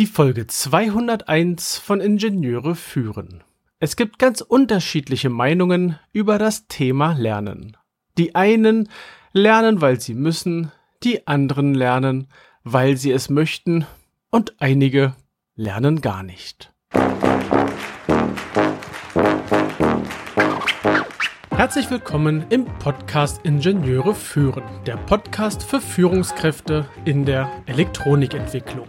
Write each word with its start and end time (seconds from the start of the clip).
Die 0.00 0.06
Folge 0.06 0.46
201 0.46 1.76
von 1.76 2.00
Ingenieure 2.00 2.74
führen. 2.74 3.44
Es 3.80 3.96
gibt 3.96 4.18
ganz 4.18 4.40
unterschiedliche 4.40 5.28
Meinungen 5.28 5.98
über 6.14 6.38
das 6.38 6.66
Thema 6.68 7.12
Lernen. 7.12 7.76
Die 8.16 8.34
einen 8.34 8.88
lernen, 9.34 9.82
weil 9.82 10.00
sie 10.00 10.14
müssen, 10.14 10.72
die 11.02 11.26
anderen 11.26 11.74
lernen, 11.74 12.28
weil 12.64 12.96
sie 12.96 13.10
es 13.10 13.28
möchten 13.28 13.84
und 14.30 14.54
einige 14.58 15.14
lernen 15.54 16.00
gar 16.00 16.22
nicht. 16.22 16.72
Herzlich 21.50 21.90
willkommen 21.90 22.46
im 22.48 22.64
Podcast 22.78 23.44
Ingenieure 23.44 24.14
führen, 24.14 24.64
der 24.86 24.96
Podcast 24.96 25.62
für 25.62 25.82
Führungskräfte 25.82 26.88
in 27.04 27.26
der 27.26 27.50
Elektronikentwicklung. 27.66 28.88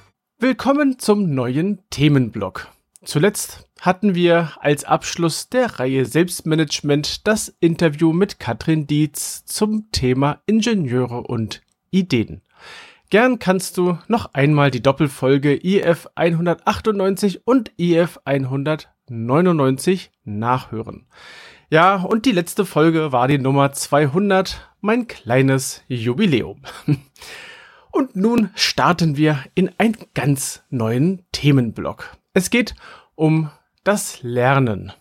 Willkommen 0.43 0.97
zum 0.97 1.35
neuen 1.35 1.83
Themenblock. 1.91 2.67
Zuletzt 3.03 3.69
hatten 3.79 4.15
wir 4.15 4.53
als 4.59 4.83
Abschluss 4.83 5.49
der 5.49 5.79
Reihe 5.79 6.03
Selbstmanagement 6.05 7.27
das 7.27 7.55
Interview 7.59 8.11
mit 8.11 8.39
Katrin 8.39 8.87
Dietz 8.87 9.45
zum 9.45 9.91
Thema 9.91 10.41
Ingenieure 10.47 11.21
und 11.21 11.61
Ideen. 11.91 12.41
Gern 13.11 13.37
kannst 13.37 13.77
du 13.77 13.99
noch 14.07 14.33
einmal 14.33 14.71
die 14.71 14.81
Doppelfolge 14.81 15.63
IF 15.63 16.07
198 16.15 17.45
und 17.45 17.71
IF 17.77 18.17
199 18.25 20.09
nachhören. 20.23 21.05
Ja, 21.69 21.97
und 21.97 22.25
die 22.25 22.31
letzte 22.31 22.65
Folge 22.65 23.11
war 23.11 23.27
die 23.27 23.37
Nummer 23.37 23.73
200, 23.73 24.71
mein 24.81 25.05
kleines 25.05 25.83
Jubiläum. 25.87 26.63
Und 27.91 28.15
nun 28.15 28.49
starten 28.55 29.17
wir 29.17 29.43
in 29.53 29.71
einen 29.77 29.97
ganz 30.13 30.63
neuen 30.69 31.25
Themenblock. 31.31 32.17
Es 32.33 32.49
geht 32.49 32.75
um 33.15 33.51
das 33.83 34.23
Lernen. 34.23 34.93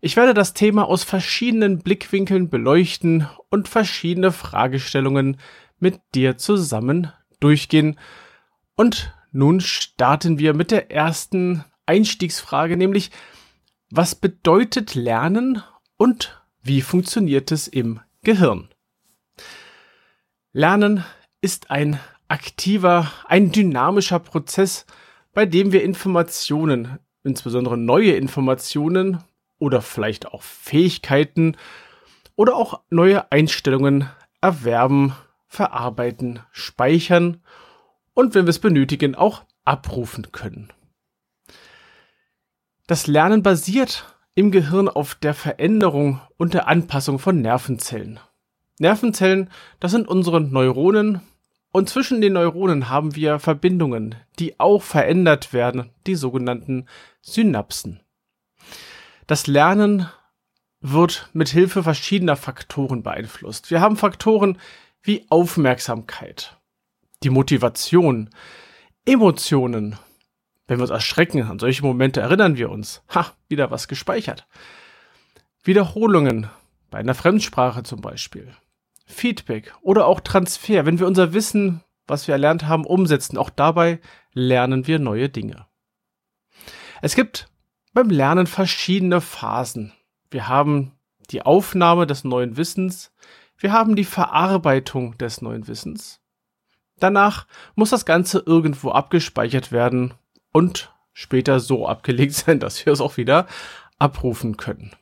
Ich 0.00 0.16
werde 0.16 0.34
das 0.34 0.52
Thema 0.52 0.86
aus 0.86 1.02
verschiedenen 1.02 1.78
Blickwinkeln 1.78 2.50
beleuchten 2.50 3.26
und 3.48 3.68
verschiedene 3.68 4.32
Fragestellungen 4.32 5.38
mit 5.78 6.00
dir 6.14 6.36
zusammen 6.36 7.10
durchgehen. 7.40 7.98
Und 8.76 9.14
nun 9.32 9.60
starten 9.60 10.38
wir 10.38 10.52
mit 10.52 10.70
der 10.70 10.90
ersten 10.90 11.64
Einstiegsfrage, 11.86 12.76
nämlich 12.76 13.10
was 13.90 14.14
bedeutet 14.14 14.94
Lernen 14.94 15.62
und 15.96 16.42
wie 16.62 16.82
funktioniert 16.82 17.50
es 17.50 17.66
im 17.68 18.00
Gehirn? 18.22 18.68
Lernen 20.52 21.04
ist 21.44 21.70
ein 21.70 22.00
aktiver, 22.26 23.12
ein 23.28 23.52
dynamischer 23.52 24.18
Prozess, 24.18 24.86
bei 25.34 25.44
dem 25.44 25.72
wir 25.72 25.84
Informationen, 25.84 26.98
insbesondere 27.22 27.76
neue 27.76 28.12
Informationen 28.12 29.22
oder 29.58 29.82
vielleicht 29.82 30.26
auch 30.26 30.40
Fähigkeiten 30.40 31.58
oder 32.34 32.56
auch 32.56 32.80
neue 32.88 33.30
Einstellungen 33.30 34.08
erwerben, 34.40 35.14
verarbeiten, 35.46 36.40
speichern 36.50 37.42
und 38.14 38.34
wenn 38.34 38.46
wir 38.46 38.50
es 38.50 38.58
benötigen, 38.58 39.14
auch 39.14 39.44
abrufen 39.66 40.32
können. 40.32 40.72
Das 42.86 43.06
Lernen 43.06 43.42
basiert 43.42 44.16
im 44.34 44.50
Gehirn 44.50 44.88
auf 44.88 45.14
der 45.14 45.34
Veränderung 45.34 46.22
und 46.38 46.54
der 46.54 46.68
Anpassung 46.68 47.18
von 47.18 47.42
Nervenzellen. 47.42 48.18
Nervenzellen, 48.78 49.50
das 49.78 49.90
sind 49.90 50.08
unsere 50.08 50.40
Neuronen 50.40 51.20
und 51.74 51.88
zwischen 51.88 52.20
den 52.20 52.34
Neuronen 52.34 52.88
haben 52.88 53.16
wir 53.16 53.40
Verbindungen, 53.40 54.14
die 54.38 54.60
auch 54.60 54.80
verändert 54.80 55.52
werden, 55.52 55.90
die 56.06 56.14
sogenannten 56.14 56.86
Synapsen. 57.20 57.98
Das 59.26 59.48
Lernen 59.48 60.08
wird 60.80 61.28
mit 61.32 61.48
Hilfe 61.48 61.82
verschiedener 61.82 62.36
Faktoren 62.36 63.02
beeinflusst. 63.02 63.72
Wir 63.72 63.80
haben 63.80 63.96
Faktoren 63.96 64.58
wie 65.02 65.26
Aufmerksamkeit, 65.30 66.56
die 67.24 67.30
Motivation, 67.30 68.30
Emotionen, 69.04 69.98
wenn 70.68 70.78
wir 70.78 70.82
uns 70.82 70.92
erschrecken, 70.92 71.42
an 71.42 71.58
solche 71.58 71.82
Momente 71.82 72.20
erinnern 72.20 72.56
wir 72.56 72.70
uns. 72.70 73.02
Ha, 73.12 73.32
wieder 73.48 73.72
was 73.72 73.88
gespeichert. 73.88 74.46
Wiederholungen, 75.64 76.48
bei 76.92 76.98
einer 76.98 77.14
Fremdsprache 77.14 77.82
zum 77.82 78.00
Beispiel. 78.00 78.54
Feedback 79.04 79.74
oder 79.82 80.06
auch 80.06 80.20
Transfer, 80.20 80.86
wenn 80.86 80.98
wir 80.98 81.06
unser 81.06 81.32
Wissen, 81.32 81.82
was 82.06 82.26
wir 82.26 82.32
erlernt 82.32 82.66
haben, 82.66 82.86
umsetzen. 82.86 83.38
Auch 83.38 83.50
dabei 83.50 84.00
lernen 84.32 84.86
wir 84.86 84.98
neue 84.98 85.28
Dinge. 85.28 85.66
Es 87.02 87.14
gibt 87.14 87.48
beim 87.92 88.10
Lernen 88.10 88.46
verschiedene 88.46 89.20
Phasen. 89.20 89.92
Wir 90.30 90.48
haben 90.48 90.92
die 91.30 91.42
Aufnahme 91.42 92.06
des 92.06 92.24
neuen 92.24 92.56
Wissens, 92.56 93.12
wir 93.56 93.72
haben 93.72 93.96
die 93.96 94.04
Verarbeitung 94.04 95.16
des 95.18 95.40
neuen 95.40 95.68
Wissens. 95.68 96.20
Danach 96.98 97.46
muss 97.74 97.90
das 97.90 98.04
Ganze 98.04 98.42
irgendwo 98.44 98.90
abgespeichert 98.90 99.72
werden 99.72 100.14
und 100.52 100.92
später 101.12 101.60
so 101.60 101.86
abgelegt 101.88 102.32
sein, 102.34 102.60
dass 102.60 102.84
wir 102.84 102.92
es 102.92 103.00
auch 103.00 103.16
wieder 103.16 103.46
abrufen 103.98 104.56
können. 104.56 104.92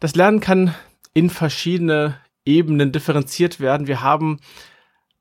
Das 0.00 0.16
Lernen 0.16 0.40
kann 0.40 0.74
in 1.14 1.30
verschiedene 1.30 2.18
Ebenen 2.44 2.92
differenziert 2.92 3.60
werden. 3.60 3.86
Wir 3.86 4.02
haben 4.02 4.40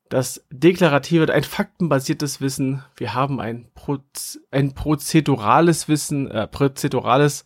das 0.09 0.46
deklarative, 0.50 1.31
ein 1.31 1.44
faktenbasiertes 1.44 2.41
Wissen. 2.41 2.84
Wir 2.97 3.13
haben 3.13 3.40
ein, 3.40 3.69
Proz 3.74 4.40
ein 4.52 4.74
prozedurales 4.74 5.88
Wissen, 5.88 6.29
äh, 6.29 6.47
prozedurales 6.47 7.46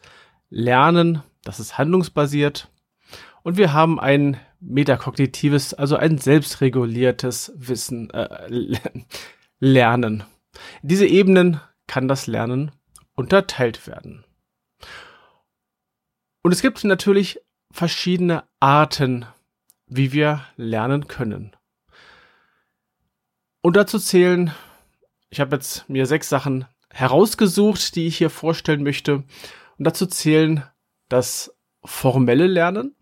Lernen. 0.49 1.21
Das 1.43 1.59
ist 1.59 1.77
handlungsbasiert. 1.77 2.69
Und 3.43 3.57
wir 3.57 3.73
haben 3.73 3.99
ein 3.99 4.37
metakognitives, 4.59 5.75
also 5.75 5.95
ein 5.95 6.17
selbstreguliertes 6.17 7.53
Wissen, 7.55 8.09
äh, 8.09 8.47
Lernen. 9.59 10.23
In 10.81 10.89
diese 10.89 11.05
Ebenen 11.05 11.61
kann 11.87 12.07
das 12.07 12.25
Lernen 12.25 12.71
unterteilt 13.13 13.85
werden. 13.87 14.25
Und 16.41 16.51
es 16.51 16.61
gibt 16.61 16.83
natürlich 16.83 17.39
verschiedene 17.75 18.43
Arten, 18.59 19.25
wie 19.87 20.11
wir 20.11 20.41
lernen 20.55 21.07
können. 21.07 21.55
Und 23.61 23.75
dazu 23.75 23.99
zählen, 23.99 24.51
ich 25.29 25.39
habe 25.39 25.55
jetzt 25.55 25.89
mir 25.89 26.05
sechs 26.05 26.29
Sachen 26.29 26.65
herausgesucht, 26.89 27.95
die 27.95 28.07
ich 28.07 28.17
hier 28.17 28.29
vorstellen 28.29 28.83
möchte. 28.83 29.23
Und 29.77 29.85
dazu 29.85 30.05
zählen 30.05 30.63
das 31.09 31.55
formelle 31.83 32.47
Lernen. 32.47 32.95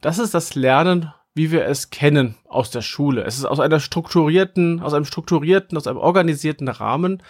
Das 0.00 0.18
ist 0.18 0.34
das 0.34 0.54
Lernen 0.54 1.12
wie 1.36 1.52
wir 1.52 1.66
es 1.66 1.90
kennen 1.90 2.34
aus 2.48 2.70
der 2.70 2.80
Schule. 2.80 3.22
Es 3.24 3.36
ist 3.36 3.44
aus 3.44 3.60
einer 3.60 3.78
strukturierten, 3.78 4.80
aus 4.80 4.94
einem 4.94 5.04
strukturierten, 5.04 5.76
aus 5.76 5.86
einem 5.86 5.98
organisierten 5.98 6.66
Rahmen, 6.66 7.22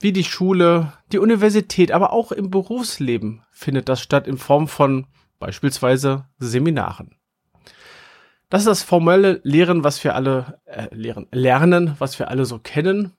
wie 0.00 0.14
die 0.14 0.24
Schule, 0.24 0.94
die 1.12 1.18
Universität, 1.18 1.92
aber 1.92 2.14
auch 2.14 2.32
im 2.32 2.50
Berufsleben 2.50 3.42
findet 3.52 3.90
das 3.90 4.00
statt 4.00 4.26
in 4.26 4.38
Form 4.38 4.66
von 4.66 5.06
beispielsweise 5.44 6.24
Seminaren. 6.38 7.16
Das 8.48 8.62
ist 8.62 8.66
das 8.66 8.82
formelle 8.82 9.40
Lehren, 9.44 9.84
was 9.84 10.02
wir 10.02 10.14
alle 10.14 10.58
äh, 10.64 10.88
lehren, 10.94 11.26
lernen, 11.32 11.96
was 11.98 12.18
wir 12.18 12.28
alle 12.28 12.46
so 12.46 12.58
kennen. 12.58 13.12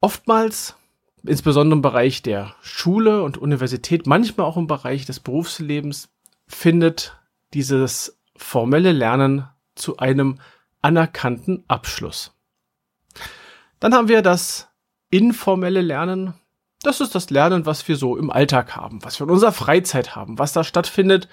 Oftmals, 0.00 0.76
insbesondere 1.24 1.76
im 1.76 1.82
Bereich 1.82 2.22
der 2.22 2.54
Schule 2.62 3.22
und 3.22 3.36
Universität, 3.36 4.06
manchmal 4.06 4.46
auch 4.46 4.56
im 4.56 4.66
Bereich 4.66 5.04
des 5.04 5.20
Berufslebens, 5.20 6.08
findet 6.46 7.18
dieses 7.52 8.18
formelle 8.34 8.92
Lernen 8.92 9.46
zu 9.74 9.98
einem 9.98 10.38
anerkannten 10.80 11.64
Abschluss. 11.68 12.34
Dann 13.78 13.92
haben 13.92 14.08
wir 14.08 14.22
das 14.22 14.68
informelle 15.10 15.82
Lernen. 15.82 16.32
Das 16.82 17.00
ist 17.00 17.14
das 17.14 17.28
Lernen, 17.28 17.66
was 17.66 17.86
wir 17.88 17.96
so 17.96 18.16
im 18.16 18.30
Alltag 18.30 18.74
haben, 18.74 19.04
was 19.04 19.20
wir 19.20 19.24
in 19.24 19.32
unserer 19.32 19.52
Freizeit 19.52 20.16
haben, 20.16 20.38
was 20.38 20.54
da 20.54 20.64
stattfindet, 20.64 21.28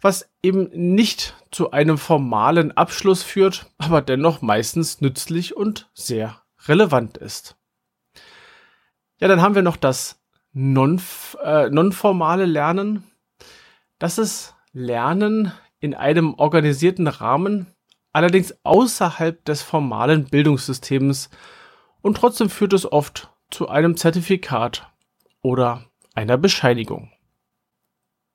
was 0.00 0.28
eben 0.42 0.70
nicht 0.72 1.36
zu 1.52 1.70
einem 1.70 1.98
formalen 1.98 2.76
Abschluss 2.76 3.22
führt, 3.22 3.66
aber 3.78 4.02
dennoch 4.02 4.42
meistens 4.42 5.00
nützlich 5.00 5.56
und 5.56 5.88
sehr 5.94 6.42
relevant 6.66 7.16
ist. 7.16 7.56
Ja, 9.20 9.28
dann 9.28 9.40
haben 9.40 9.54
wir 9.54 9.62
noch 9.62 9.76
das 9.76 10.20
non, 10.52 11.00
äh, 11.44 11.70
nonformale 11.70 12.46
Lernen. 12.46 13.04
Das 14.00 14.18
ist 14.18 14.56
Lernen 14.72 15.52
in 15.78 15.94
einem 15.94 16.34
organisierten 16.34 17.06
Rahmen, 17.06 17.66
allerdings 18.12 18.52
außerhalb 18.64 19.44
des 19.44 19.62
formalen 19.62 20.24
Bildungssystems 20.24 21.30
und 22.00 22.16
trotzdem 22.16 22.50
führt 22.50 22.72
es 22.72 22.90
oft 22.90 23.31
zu 23.52 23.68
einem 23.68 23.96
Zertifikat 23.96 24.90
oder 25.42 25.84
einer 26.14 26.38
Bescheinigung. 26.38 27.12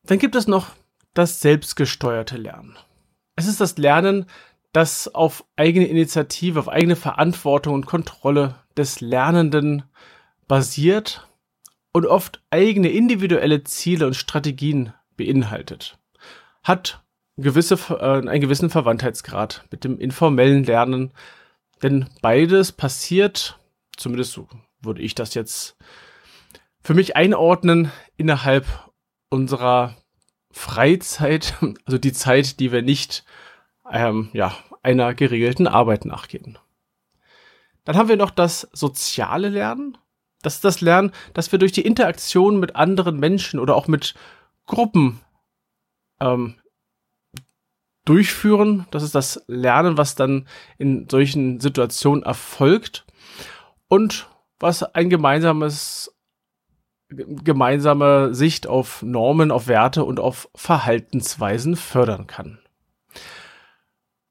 Dann 0.04 0.20
gibt 0.20 0.36
es 0.36 0.48
noch 0.48 0.72
das 1.14 1.42
selbstgesteuerte 1.42 2.38
Lernen. 2.38 2.78
Es 3.36 3.48
ist 3.48 3.60
das 3.60 3.78
Lernen, 3.78 4.26
das 4.72 5.14
auf 5.14 5.44
eigene 5.56 5.88
Initiative, 5.88 6.60
auf 6.60 6.70
eigene 6.70 6.96
Verantwortung 6.96 7.74
und 7.74 7.86
Kontrolle 7.86 8.56
des 8.78 9.02
Lernenden 9.02 9.84
basiert 10.48 11.28
und 11.92 12.06
oft 12.06 12.42
eigene 12.52 12.90
individuelle 12.90 13.64
Ziele 13.64 14.06
und 14.06 14.16
Strategien 14.16 14.94
beinhaltet. 15.16 15.98
Hat 16.64 17.04
gewisse, 17.38 17.76
äh, 17.90 18.28
einen 18.28 18.42
gewissen 18.42 18.70
Verwandtheitsgrad 18.70 19.66
mit 19.72 19.84
dem 19.84 20.00
informellen 20.00 20.64
Lernen, 20.64 21.12
denn 21.82 22.08
beides 22.22 22.72
passiert, 22.72 23.60
zumindest 23.96 24.34
so 24.34 24.48
würde 24.88 25.02
ich 25.02 25.14
das 25.14 25.36
jetzt 25.36 25.78
für 26.82 26.94
mich 26.94 27.16
einordnen, 27.16 27.92
innerhalb 28.16 28.66
unserer 29.30 29.96
Freizeit, 30.52 31.56
also 31.86 31.98
die 31.98 32.14
Zeit, 32.14 32.60
die 32.60 32.72
wir 32.72 32.82
nicht 32.82 33.26
ähm, 33.92 34.30
ja, 34.34 34.56
einer 34.84 35.14
geregelten 35.14 35.68
Arbeit 35.68 36.06
nachgehen. 36.06 36.58
Dann 37.84 37.96
haben 37.96 38.10
wir 38.10 38.18
noch 38.18 38.32
das 38.32 38.68
soziale 38.74 39.50
Lernen. 39.50 39.98
Das 40.42 40.56
ist 40.56 40.66
das 40.66 40.82
Lernen, 40.82 41.12
das 41.34 41.52
wir 41.52 41.60
durch 41.60 41.72
die 41.72 41.86
Interaktion 41.86 42.60
mit 42.60 42.76
anderen 42.76 43.20
Menschen 43.20 43.60
oder 43.60 43.76
auch 43.76 43.88
mit 43.88 44.14
Gruppen 44.66 45.22
ähm, 46.20 46.56
durchführen. 48.06 48.86
Das 48.92 49.04
ist 49.04 49.16
das 49.16 49.44
Lernen, 49.48 49.98
was 49.98 50.16
dann 50.16 50.48
in 50.78 51.10
solchen 51.10 51.60
Situationen 51.60 52.24
erfolgt 52.24 53.06
und 53.88 54.28
was 54.60 54.84
ein 54.84 55.10
gemeinsames 55.10 56.14
gemeinsame 57.10 58.34
Sicht 58.34 58.68
auf 58.68 59.02
Normen, 59.02 59.52
auf 59.52 59.68
Werte 59.68 60.04
und 60.04 60.20
auf 60.20 60.50
Verhaltensweisen 60.56 61.76
fördern 61.76 62.28
kann. 62.28 62.60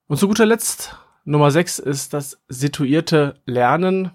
Und 0.09 0.19
zu 0.19 0.29
guter 0.29 0.47
Letzt 0.47 0.97
Nummer 1.25 1.51
6 1.51 1.81
ist 1.81 2.15
das 2.15 2.39
situierte 2.49 3.41
Lernen. 3.47 4.13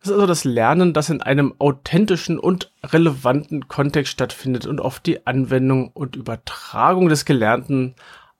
Das 0.00 0.08
ist 0.08 0.12
also 0.12 0.26
das 0.26 0.44
Lernen, 0.44 0.92
das 0.92 1.08
in 1.08 1.22
einem 1.22 1.54
authentischen 1.58 2.38
und 2.38 2.72
relevanten 2.82 3.68
Kontext 3.68 4.12
stattfindet 4.12 4.66
und 4.66 4.80
oft 4.80 5.06
die 5.06 5.26
Anwendung 5.26 5.88
und 5.88 6.16
Übertragung 6.16 7.08
des 7.08 7.24
Gelernten 7.24 7.94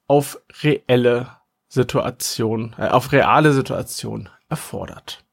auf 0.06 0.40
reelle 0.62 1.28
Situation, 1.68 2.74
äh, 2.78 2.88
auf 2.88 3.12
reale 3.12 3.52
Situation 3.52 4.28
erfordert. 4.48 5.25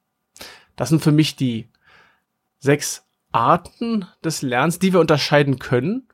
Das 0.75 0.90
sind 0.90 1.02
für 1.02 1.12
mich 1.12 1.36
die 1.36 1.70
sechs 2.60 3.06
Arten 3.31 4.08
des 4.24 4.42
Lernens, 4.42 4.80
die 4.80 4.94
wir 4.94 5.00
unterscheiden 5.00 5.60
können. 5.60 6.08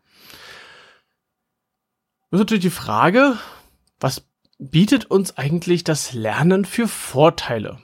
Das 2.29 2.39
ist 2.39 2.43
natürlich 2.43 2.63
die 2.63 2.69
Frage, 2.69 3.37
was 3.99 4.27
bietet 4.57 5.05
uns 5.05 5.37
eigentlich 5.37 5.83
das 5.83 6.13
Lernen 6.13 6.65
für 6.65 6.87
Vorteile? 6.87 7.79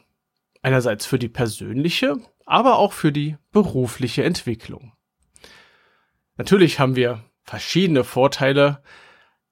Einerseits 0.62 1.06
für 1.06 1.19
die 1.19 1.30
persönliche, 1.30 2.18
aber 2.45 2.77
auch 2.77 2.94
für 2.94 3.12
die 3.12 3.38
berufliche 3.51 4.24
Entwicklung. 4.24 4.94
Natürlich 6.38 6.80
haben 6.80 6.95
wir 6.95 7.24
verschiedene 7.44 8.04
Vorteile. 8.04 8.81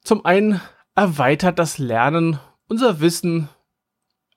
Zum 0.02 0.25
einen 0.25 0.60
erweitert 0.96 1.60
das 1.60 1.78
Lernen 1.78 2.40
unser 2.68 3.00
Wissen, 3.00 3.50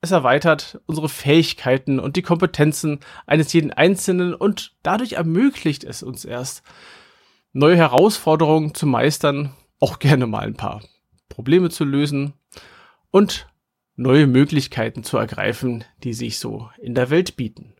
es 0.00 0.10
erweitert 0.10 0.80
unsere 0.86 1.08
Fähigkeiten 1.08 1.98
und 1.98 2.16
die 2.16 2.22
Kompetenzen 2.22 3.00
eines 3.26 3.52
jeden 3.52 3.72
Einzelnen 3.72 4.34
und 4.34 4.74
dadurch 4.82 5.14
ermöglicht 5.14 5.84
es 5.84 6.02
uns 6.02 6.24
erst, 6.24 6.62
neue 7.52 7.76
Herausforderungen 7.76 8.74
zu 8.74 8.86
meistern, 8.86 9.54
auch 9.80 9.98
gerne 9.98 10.26
mal 10.26 10.46
ein 10.46 10.56
paar 10.56 10.82
Probleme 11.28 11.70
zu 11.70 11.84
lösen 11.84 12.34
und 13.10 13.48
neue 13.96 14.26
Möglichkeiten 14.26 15.04
zu 15.04 15.16
ergreifen, 15.16 15.84
die 16.04 16.12
sich 16.12 16.38
so 16.38 16.70
in 16.78 16.94
der 16.94 17.10
Welt 17.10 17.36
bieten. 17.36 17.74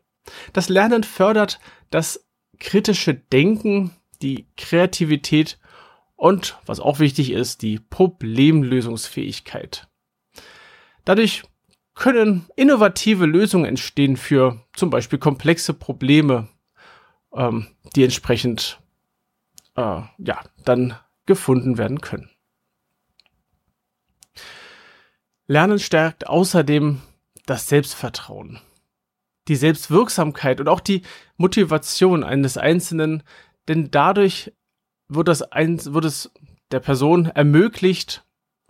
Das 0.53 0.69
Lernen 0.69 1.05
fördert 1.05 1.61
das 1.91 2.27
kritische 2.59 3.15
Denken, 3.15 3.93
die 4.23 4.49
Kreativität 4.57 5.59
und, 6.17 6.59
was 6.65 6.81
auch 6.81 6.99
wichtig 6.99 7.31
ist, 7.31 7.63
die 7.63 7.79
Problemlösungsfähigkeit. 7.79 9.87
Dadurch 11.05 11.45
können 11.97 12.47
innovative 12.57 13.27
Lösungen 13.27 13.65
entstehen 13.65 14.17
für 14.17 14.61
zum 14.75 14.91
Beispiel 14.91 15.19
komplexe 15.19 15.75
Probleme, 15.75 16.47
ähm, 17.35 17.69
die 17.97 18.05
entsprechend 18.05 18.81
äh, 19.75 20.03
ja 20.19 20.45
dann 20.65 20.97
gefunden 21.25 21.79
werden 21.79 22.01
können. 22.01 22.31
Lernen 25.49 25.79
stärkt 25.79 26.27
außerdem 26.27 27.01
das 27.47 27.69
Selbstvertrauen, 27.69 28.61
die 29.49 29.57
Selbstwirksamkeit 29.57 30.61
und 30.61 30.69
auch 30.69 30.81
die 30.81 31.03
Motivation 31.37 32.25
eines 32.25 32.59
Einzelnen, 32.59 33.23
denn 33.69 33.91
dadurch 33.91 34.53
wird, 35.09 35.29
das 35.29 35.43
wird 35.51 36.05
es 36.05 36.31
der 36.73 36.81
Person 36.81 37.27
ermöglicht, 37.27 38.25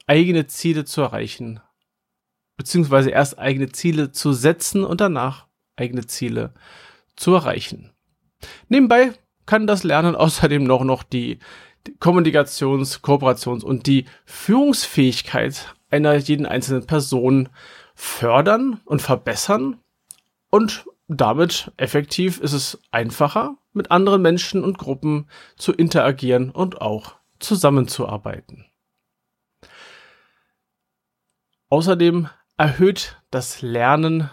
eigene 0.06 0.46
Ziele 0.46 0.84
zu 0.84 1.00
erreichen, 1.00 1.60
beziehungsweise 2.56 3.10
erst 3.10 3.38
eigene 3.38 3.70
Ziele 3.70 4.12
zu 4.12 4.32
setzen 4.32 4.84
und 4.84 5.00
danach 5.00 5.46
eigene 5.76 6.06
Ziele 6.06 6.54
zu 7.16 7.34
erreichen. 7.34 7.92
Nebenbei 8.68 9.12
kann 9.46 9.66
das 9.66 9.84
Lernen 9.84 10.16
außerdem 10.16 10.64
noch, 10.64 10.84
noch 10.84 11.02
die 11.02 11.38
Kommunikations-, 12.00 13.00
Kooperations- 13.02 13.64
und 13.64 13.86
die 13.86 14.06
Führungsfähigkeit 14.24 15.74
einer 15.90 16.16
jeden 16.16 16.46
einzelnen 16.46 16.86
Person 16.86 17.48
fördern 17.94 18.80
und 18.84 19.00
verbessern 19.00 19.80
und 20.50 20.84
damit 21.08 21.70
effektiv 21.76 22.40
ist 22.40 22.52
es 22.52 22.80
einfacher, 22.90 23.56
mit 23.72 23.90
anderen 23.90 24.22
Menschen 24.22 24.64
und 24.64 24.78
Gruppen 24.78 25.28
zu 25.56 25.72
interagieren 25.72 26.50
und 26.50 26.80
auch 26.80 27.14
zusammenzuarbeiten. 27.38 28.66
Außerdem 31.68 32.28
erhöht 32.56 33.16
das 33.30 33.62
Lernen 33.62 34.30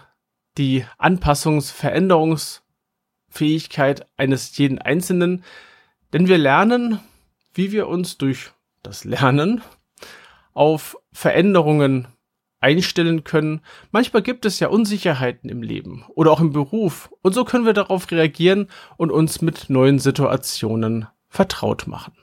die 0.56 0.84
Anpassungs-, 0.98 1.72
Veränderungsfähigkeit 1.72 4.06
eines 4.16 4.56
jeden 4.56 4.78
Einzelnen, 4.78 5.42
denn 6.12 6.28
wir 6.28 6.38
lernen, 6.38 7.00
wie 7.52 7.72
wir 7.72 7.88
uns 7.88 8.18
durch 8.18 8.52
das 8.82 9.02
Lernen 9.04 9.62
auf 10.52 10.96
Veränderungen 11.12 12.06
einstellen 12.60 13.24
können. 13.24 13.60
Manchmal 13.90 14.22
gibt 14.22 14.46
es 14.46 14.60
ja 14.60 14.68
Unsicherheiten 14.68 15.50
im 15.50 15.62
Leben 15.62 16.04
oder 16.14 16.30
auch 16.30 16.40
im 16.40 16.52
Beruf 16.52 17.12
und 17.20 17.34
so 17.34 17.44
können 17.44 17.66
wir 17.66 17.74
darauf 17.74 18.10
reagieren 18.10 18.68
und 18.96 19.10
uns 19.10 19.42
mit 19.42 19.68
neuen 19.68 19.98
Situationen 19.98 21.06
vertraut 21.28 21.86
machen. 21.86 22.14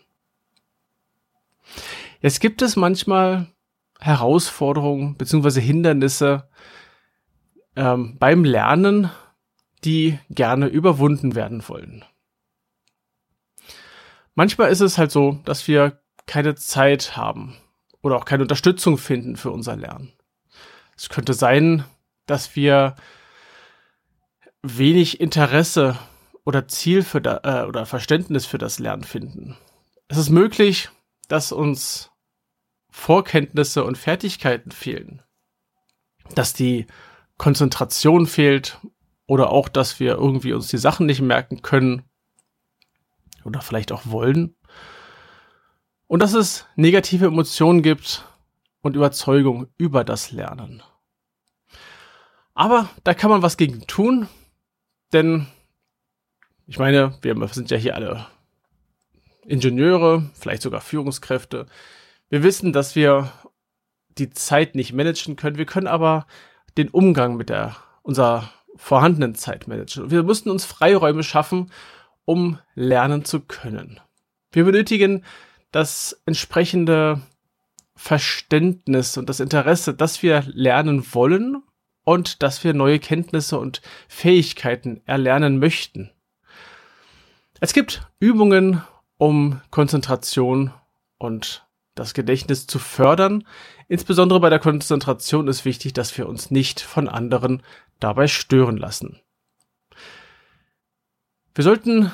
Jetzt 2.21 2.39
gibt 2.39 2.61
es 2.61 2.75
manchmal 2.75 3.47
Herausforderungen 4.01 5.15
bzw. 5.15 5.61
Hindernisse 5.61 6.49
ähm, 7.75 8.17
beim 8.19 8.43
Lernen, 8.43 9.11
die 9.83 10.19
gerne 10.29 10.67
überwunden 10.67 11.35
werden 11.35 11.67
wollen. 11.67 12.03
Manchmal 14.35 14.71
ist 14.71 14.81
es 14.81 14.97
halt 14.97 15.11
so, 15.11 15.39
dass 15.45 15.67
wir 15.67 16.01
keine 16.25 16.55
Zeit 16.55 17.15
haben 17.15 17.55
oder 18.01 18.15
auch 18.15 18.25
keine 18.25 18.43
Unterstützung 18.43 18.97
finden 18.97 19.35
für 19.37 19.51
unser 19.51 19.75
Lernen. 19.75 20.13
Es 20.95 21.09
könnte 21.09 21.33
sein, 21.33 21.83
dass 22.25 22.55
wir 22.55 22.95
wenig 24.61 25.19
Interesse 25.19 25.97
oder 26.43 26.67
Ziel 26.67 27.03
für 27.03 27.21
da, 27.21 27.41
äh, 27.43 27.67
oder 27.67 27.85
Verständnis 27.85 28.45
für 28.45 28.57
das 28.57 28.79
Lernen 28.79 29.03
finden. 29.03 29.57
Es 30.07 30.17
ist 30.17 30.29
möglich, 30.29 30.89
dass 31.27 31.51
uns 31.51 32.11
Vorkenntnisse 32.91 33.83
und 33.83 33.97
Fertigkeiten 33.97 34.71
fehlen, 34.71 35.21
dass 36.35 36.53
die 36.53 36.85
Konzentration 37.37 38.27
fehlt 38.27 38.79
oder 39.25 39.49
auch, 39.49 39.69
dass 39.69 39.99
wir 39.99 40.11
irgendwie 40.13 40.53
uns 40.53 40.67
die 40.67 40.77
Sachen 40.77 41.05
nicht 41.05 41.21
merken 41.21 41.61
können 41.61 42.03
oder 43.43 43.61
vielleicht 43.61 43.91
auch 43.91 44.05
wollen. 44.05 44.55
Und 46.07 46.21
dass 46.21 46.33
es 46.33 46.67
negative 46.75 47.25
Emotionen 47.25 47.81
gibt 47.81 48.25
und 48.81 48.95
Überzeugung 48.95 49.67
über 49.77 50.03
das 50.03 50.31
Lernen. 50.31 50.83
Aber 52.53 52.89
da 53.05 53.13
kann 53.13 53.29
man 53.29 53.41
was 53.41 53.55
gegen 53.55 53.87
tun, 53.87 54.27
denn 55.13 55.47
Ich 56.71 56.79
meine, 56.79 57.17
wir 57.21 57.35
sind 57.49 57.69
ja 57.69 57.75
hier 57.75 57.95
alle 57.95 58.27
Ingenieure, 59.45 60.29
vielleicht 60.33 60.61
sogar 60.61 60.79
Führungskräfte. 60.79 61.65
Wir 62.31 62.43
wissen, 62.43 62.71
dass 62.71 62.95
wir 62.95 63.29
die 64.17 64.29
Zeit 64.29 64.73
nicht 64.73 64.93
managen 64.93 65.35
können. 65.35 65.57
Wir 65.57 65.65
können 65.65 65.87
aber 65.87 66.27
den 66.77 66.87
Umgang 66.87 67.35
mit 67.35 67.49
der 67.49 67.75
unserer 68.03 68.49
vorhandenen 68.77 69.35
Zeit 69.35 69.67
managen. 69.67 70.11
Wir 70.11 70.23
mussten 70.23 70.49
uns 70.49 70.63
Freiräume 70.63 71.23
schaffen, 71.23 71.73
um 72.23 72.57
lernen 72.73 73.25
zu 73.25 73.41
können. 73.41 73.99
Wir 74.53 74.63
benötigen 74.63 75.25
das 75.71 76.21
entsprechende 76.25 77.19
Verständnis 77.97 79.17
und 79.17 79.27
das 79.27 79.41
Interesse, 79.41 79.93
dass 79.93 80.23
wir 80.23 80.45
lernen 80.47 81.05
wollen 81.13 81.61
und 82.05 82.43
dass 82.43 82.63
wir 82.63 82.73
neue 82.73 82.99
Kenntnisse 82.99 83.59
und 83.59 83.81
Fähigkeiten 84.07 85.01
erlernen 85.05 85.59
möchten. 85.59 86.11
Es 87.59 87.73
gibt 87.73 88.07
Übungen, 88.21 88.81
um 89.17 89.59
Konzentration 89.69 90.71
und 91.17 91.65
das 91.95 92.13
Gedächtnis 92.13 92.67
zu 92.67 92.79
fördern. 92.79 93.45
Insbesondere 93.87 94.39
bei 94.39 94.49
der 94.49 94.59
Konzentration 94.59 95.47
ist 95.47 95.65
wichtig, 95.65 95.93
dass 95.93 96.17
wir 96.17 96.27
uns 96.27 96.51
nicht 96.51 96.79
von 96.81 97.07
anderen 97.07 97.63
dabei 97.99 98.27
stören 98.27 98.77
lassen. 98.77 99.19
Wir 101.53 101.63
sollten 101.63 102.11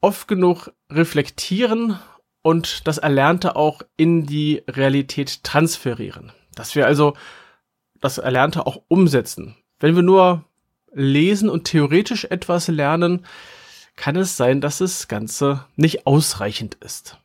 oft 0.00 0.28
genug 0.28 0.72
reflektieren 0.90 1.98
und 2.42 2.86
das 2.86 2.98
Erlernte 2.98 3.56
auch 3.56 3.82
in 3.96 4.26
die 4.26 4.62
Realität 4.68 5.44
transferieren. 5.44 6.32
Dass 6.54 6.74
wir 6.74 6.86
also 6.86 7.14
das 8.00 8.18
Erlernte 8.18 8.66
auch 8.66 8.82
umsetzen. 8.88 9.56
Wenn 9.78 9.94
wir 9.94 10.02
nur 10.02 10.44
lesen 10.92 11.50
und 11.50 11.64
theoretisch 11.64 12.24
etwas 12.24 12.68
lernen, 12.68 13.26
kann 13.96 14.16
es 14.16 14.36
sein, 14.36 14.60
dass 14.60 14.78
das 14.78 15.08
Ganze 15.08 15.64
nicht 15.76 16.06
ausreichend 16.06 16.76
ist. 16.76 17.18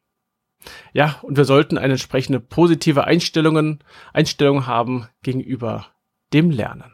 Ja, 0.93 1.19
und 1.21 1.37
wir 1.37 1.45
sollten 1.45 1.77
eine 1.77 1.93
entsprechende 1.93 2.39
positive 2.39 3.05
Einstellungen, 3.05 3.79
Einstellung 4.13 4.67
haben 4.67 5.07
gegenüber 5.21 5.87
dem 6.33 6.51
Lernen. 6.51 6.91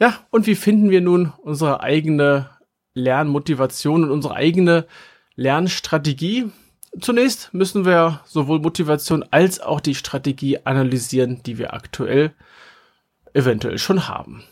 Ja, 0.00 0.14
und 0.30 0.46
wie 0.46 0.54
finden 0.54 0.90
wir 0.90 1.00
nun 1.00 1.32
unsere 1.42 1.80
eigene 1.80 2.48
Lernmotivation 2.94 4.04
und 4.04 4.10
unsere 4.10 4.34
eigene 4.34 4.86
Lernstrategie. 5.36 6.50
Zunächst 7.00 7.54
müssen 7.54 7.84
wir 7.84 8.20
sowohl 8.24 8.60
Motivation 8.60 9.24
als 9.30 9.60
auch 9.60 9.80
die 9.80 9.94
Strategie 9.94 10.58
analysieren, 10.64 11.42
die 11.44 11.58
wir 11.58 11.72
aktuell 11.72 12.34
eventuell 13.32 13.78
schon 13.78 14.08
haben. 14.08 14.42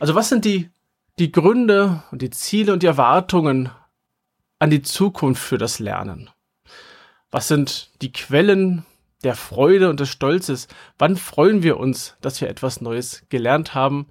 Also 0.00 0.14
was 0.14 0.28
sind 0.28 0.44
die, 0.44 0.70
die 1.18 1.30
Gründe 1.30 2.02
und 2.10 2.22
die 2.22 2.30
Ziele 2.30 2.72
und 2.72 2.82
die 2.82 2.86
Erwartungen 2.86 3.70
an 4.58 4.70
die 4.70 4.82
Zukunft 4.82 5.42
für 5.42 5.58
das 5.58 5.78
Lernen? 5.78 6.30
Was 7.30 7.48
sind 7.48 7.90
die 8.02 8.12
Quellen 8.12 8.84
der 9.22 9.34
Freude 9.34 9.90
und 9.90 10.00
des 10.00 10.08
Stolzes? 10.08 10.68
Wann 10.98 11.16
freuen 11.16 11.62
wir 11.62 11.78
uns, 11.78 12.16
dass 12.20 12.40
wir 12.40 12.48
etwas 12.48 12.80
Neues 12.80 13.24
gelernt 13.28 13.74
haben? 13.74 14.06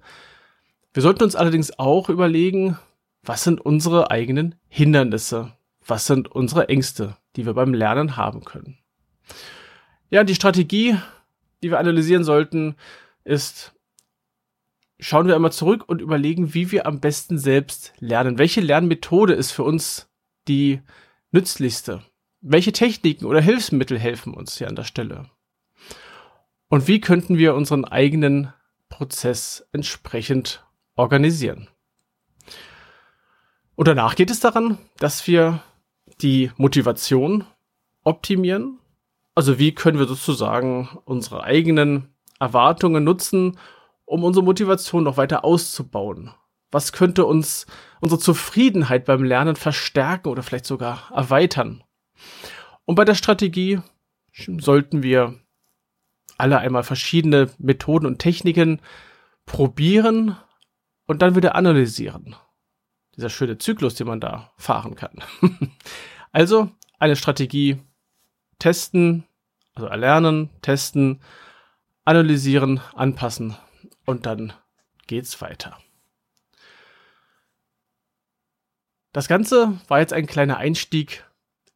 Wir 0.92 1.02
sollten 1.02 1.24
uns 1.24 1.36
allerdings 1.36 1.78
auch 1.78 2.08
überlegen, 2.08 2.78
was 3.22 3.44
sind 3.44 3.60
unsere 3.60 4.10
eigenen 4.10 4.54
Hindernisse? 4.68 5.52
was 5.88 6.06
sind 6.06 6.30
unsere 6.30 6.68
Ängste, 6.68 7.16
die 7.36 7.46
wir 7.46 7.54
beim 7.54 7.74
Lernen 7.74 8.16
haben 8.16 8.44
können. 8.44 8.78
Ja, 10.10 10.24
die 10.24 10.34
Strategie, 10.34 10.96
die 11.62 11.70
wir 11.70 11.78
analysieren 11.78 12.24
sollten, 12.24 12.76
ist, 13.24 13.74
schauen 15.00 15.26
wir 15.26 15.34
einmal 15.34 15.52
zurück 15.52 15.84
und 15.86 16.00
überlegen, 16.00 16.54
wie 16.54 16.70
wir 16.70 16.86
am 16.86 17.00
besten 17.00 17.38
selbst 17.38 17.92
lernen. 17.98 18.38
Welche 18.38 18.60
Lernmethode 18.60 19.34
ist 19.34 19.52
für 19.52 19.64
uns 19.64 20.07
die 20.48 20.80
nützlichste? 21.30 22.02
Welche 22.40 22.72
Techniken 22.72 23.26
oder 23.26 23.40
Hilfsmittel 23.40 23.98
helfen 23.98 24.34
uns 24.34 24.58
hier 24.58 24.68
an 24.68 24.76
der 24.76 24.84
Stelle? 24.84 25.28
Und 26.68 26.86
wie 26.86 27.00
könnten 27.00 27.38
wir 27.38 27.54
unseren 27.54 27.84
eigenen 27.84 28.52
Prozess 28.88 29.66
entsprechend 29.72 30.64
organisieren? 30.94 31.68
Und 33.74 33.88
danach 33.88 34.16
geht 34.16 34.30
es 34.30 34.40
daran, 34.40 34.78
dass 34.98 35.26
wir 35.26 35.62
die 36.20 36.50
Motivation 36.56 37.44
optimieren. 38.04 38.78
Also 39.34 39.58
wie 39.58 39.74
können 39.74 39.98
wir 39.98 40.06
sozusagen 40.06 40.88
unsere 41.04 41.44
eigenen 41.44 42.08
Erwartungen 42.40 43.04
nutzen, 43.04 43.58
um 44.04 44.24
unsere 44.24 44.44
Motivation 44.44 45.04
noch 45.04 45.16
weiter 45.16 45.44
auszubauen? 45.44 46.34
Was 46.70 46.92
könnte 46.92 47.24
uns 47.24 47.66
unsere 48.00 48.20
Zufriedenheit 48.20 49.04
beim 49.04 49.24
Lernen 49.24 49.56
verstärken 49.56 50.28
oder 50.28 50.42
vielleicht 50.42 50.66
sogar 50.66 51.10
erweitern? 51.14 51.82
Und 52.84 52.94
bei 52.94 53.04
der 53.04 53.14
Strategie 53.14 53.80
sollten 54.32 55.02
wir 55.02 55.40
alle 56.36 56.58
einmal 56.58 56.84
verschiedene 56.84 57.50
Methoden 57.58 58.06
und 58.06 58.18
Techniken 58.18 58.80
probieren 59.46 60.36
und 61.06 61.22
dann 61.22 61.34
wieder 61.34 61.54
analysieren 61.54 62.36
dieser 63.18 63.30
schöne 63.30 63.58
Zyklus, 63.58 63.96
den 63.96 64.06
man 64.06 64.20
da 64.20 64.52
fahren 64.56 64.94
kann. 64.94 65.18
also 66.32 66.70
eine 67.00 67.16
Strategie 67.16 67.78
testen, 68.60 69.24
also 69.74 69.88
erlernen, 69.88 70.50
testen, 70.62 71.20
analysieren, 72.04 72.80
anpassen 72.94 73.56
und 74.06 74.24
dann 74.24 74.52
geht's 75.08 75.40
weiter. 75.42 75.78
Das 79.12 79.28
Ganze 79.28 79.78
war 79.88 80.00
jetzt 80.00 80.12
ein 80.12 80.26
kleiner 80.26 80.58
Einstieg 80.58 81.24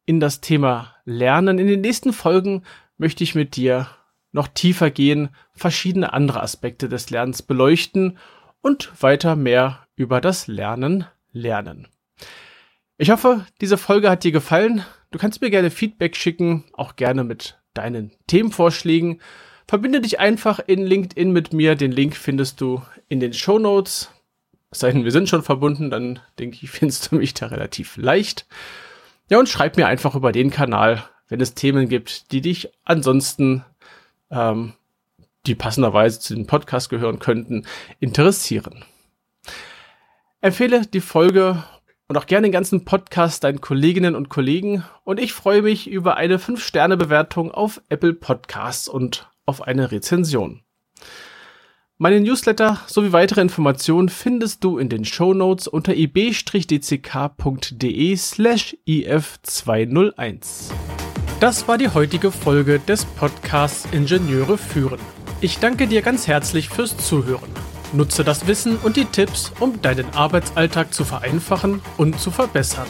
in 0.05 0.19
das 0.19 0.41
Thema 0.41 0.95
Lernen. 1.05 1.57
In 1.57 1.67
den 1.67 1.81
nächsten 1.81 2.13
Folgen 2.13 2.63
möchte 2.97 3.23
ich 3.23 3.35
mit 3.35 3.55
dir 3.55 3.87
noch 4.31 4.47
tiefer 4.47 4.91
gehen, 4.91 5.29
verschiedene 5.53 6.13
andere 6.13 6.41
Aspekte 6.41 6.89
des 6.89 7.09
Lernens 7.09 7.41
beleuchten 7.41 8.17
und 8.61 8.91
weiter 9.01 9.35
mehr 9.35 9.87
über 9.95 10.21
das 10.21 10.47
Lernen 10.47 11.05
lernen. 11.31 11.87
Ich 12.97 13.09
hoffe, 13.09 13.45
diese 13.61 13.77
Folge 13.77 14.09
hat 14.09 14.23
dir 14.23 14.31
gefallen. 14.31 14.83
Du 15.11 15.19
kannst 15.19 15.41
mir 15.41 15.49
gerne 15.49 15.71
Feedback 15.71 16.15
schicken, 16.15 16.63
auch 16.73 16.95
gerne 16.95 17.23
mit 17.23 17.59
deinen 17.73 18.11
Themenvorschlägen. 18.27 19.21
Verbinde 19.67 20.01
dich 20.01 20.19
einfach 20.19 20.59
in 20.65 20.83
LinkedIn 20.85 21.31
mit 21.31 21.53
mir. 21.53 21.75
Den 21.75 21.91
Link 21.91 22.15
findest 22.15 22.61
du 22.61 22.81
in 23.09 23.19
den 23.19 23.33
Show 23.33 23.59
Notes. 23.59 24.12
Es 24.73 24.79
sei 24.79 24.91
denn, 24.91 25.03
wir 25.03 25.11
sind 25.11 25.29
schon 25.29 25.43
verbunden, 25.43 25.91
dann 25.91 26.19
denke 26.39 26.57
ich, 26.61 26.71
findest 26.71 27.11
du 27.11 27.15
mich 27.15 27.33
da 27.35 27.47
relativ 27.47 27.95
leicht. 27.95 28.47
Ja, 29.29 29.37
und 29.39 29.47
schreib 29.47 29.77
mir 29.77 29.87
einfach 29.87 30.15
über 30.15 30.31
den 30.31 30.49
Kanal, 30.49 31.07
wenn 31.29 31.39
es 31.39 31.53
Themen 31.53 31.87
gibt, 31.87 32.31
die 32.31 32.41
dich 32.41 32.69
ansonsten, 32.83 33.63
ähm, 34.31 34.73
die 35.45 35.55
passenderweise 35.55 36.19
zu 36.19 36.33
dem 36.33 36.47
Podcast 36.47 36.89
gehören 36.89 37.19
könnten, 37.19 37.65
interessieren. 37.99 38.83
Empfehle 40.41 40.87
die 40.87 41.01
Folge 41.01 41.63
und 42.07 42.17
auch 42.17 42.25
gerne 42.25 42.47
den 42.47 42.51
ganzen 42.51 42.83
Podcast 42.83 43.43
deinen 43.43 43.61
Kolleginnen 43.61 44.15
und 44.15 44.29
Kollegen 44.29 44.83
und 45.03 45.19
ich 45.19 45.33
freue 45.33 45.61
mich 45.61 45.87
über 45.87 46.17
eine 46.17 46.39
5-Sterne-Bewertung 46.39 47.51
auf 47.51 47.79
Apple 47.89 48.13
Podcasts 48.13 48.87
und 48.87 49.29
auf 49.45 49.61
eine 49.61 49.91
Rezension. 49.91 50.63
Meine 52.03 52.19
Newsletter 52.19 52.81
sowie 52.85 53.13
weitere 53.13 53.39
Informationen 53.39 54.09
findest 54.09 54.61
du 54.61 54.77
in 54.77 54.89
den 54.89 55.05
Show 55.05 55.33
Notes 55.33 55.69
unter 55.69 55.95
ib-dck.de 55.95 56.97
slash 58.17 58.75
if201. 58.85 60.73
Das 61.39 61.65
war 61.69 61.77
die 61.77 61.87
heutige 61.87 62.29
Folge 62.31 62.79
des 62.79 63.05
Podcasts 63.05 63.87
Ingenieure 63.93 64.57
führen. 64.57 64.99
Ich 65.39 65.59
danke 65.59 65.87
dir 65.87 66.01
ganz 66.01 66.27
herzlich 66.27 66.67
fürs 66.67 66.97
Zuhören. 66.97 67.49
Nutze 67.93 68.25
das 68.25 68.47
Wissen 68.47 68.75
und 68.83 68.97
die 68.97 69.05
Tipps, 69.05 69.53
um 69.61 69.81
deinen 69.81 70.09
Arbeitsalltag 70.09 70.93
zu 70.93 71.05
vereinfachen 71.05 71.79
und 71.95 72.19
zu 72.19 72.31
verbessern. 72.31 72.87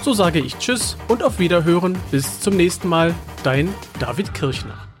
So 0.00 0.14
sage 0.14 0.40
ich 0.40 0.58
Tschüss 0.58 0.96
und 1.06 1.22
auf 1.22 1.38
Wiederhören. 1.38 1.96
Bis 2.10 2.40
zum 2.40 2.56
nächsten 2.56 2.88
Mal. 2.88 3.14
Dein 3.44 3.72
David 4.00 4.34
Kirchner. 4.34 4.91